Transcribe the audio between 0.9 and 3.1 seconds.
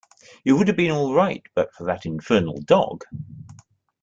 right but for that infernal dog.